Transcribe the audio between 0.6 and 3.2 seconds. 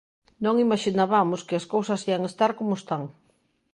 imaxinabamos que as cousas ían estar como están.